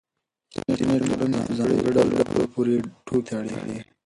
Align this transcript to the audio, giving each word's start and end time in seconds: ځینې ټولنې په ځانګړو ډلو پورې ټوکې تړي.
ځینې 0.77 0.95
ټولنې 1.09 1.39
په 1.47 1.53
ځانګړو 1.57 1.89
ډلو 1.95 2.15
پورې 2.53 2.75
ټوکې 3.05 3.35
تړي. 3.57 3.77